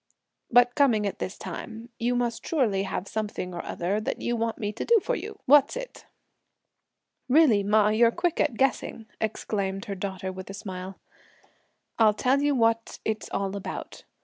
But 0.49 0.73
coming 0.73 1.05
at 1.05 1.19
this 1.19 1.37
time, 1.37 1.89
you 1.99 2.15
must 2.15 2.43
surely 2.43 2.81
have 2.81 3.07
something 3.07 3.53
or 3.53 3.63
other 3.63 4.01
that 4.01 4.19
you 4.19 4.35
want 4.35 4.57
me 4.57 4.73
to 4.73 4.83
do 4.83 4.99
for 4.99 5.13
you! 5.15 5.37
what's 5.45 5.77
it?" 5.77 6.07
"Really 7.29 7.61
ma, 7.61 7.89
you're 7.89 8.09
quick 8.09 8.39
at 8.41 8.57
guessing!" 8.57 9.05
exclaimed 9.19 9.85
her 9.85 9.93
daughter 9.93 10.31
with 10.31 10.49
a 10.49 10.55
smile; 10.55 10.97
"I'll 11.99 12.15
tell 12.15 12.41
you 12.41 12.55
what 12.55 12.97
it's 13.05 13.29
all 13.29 13.55
about. 13.55 14.05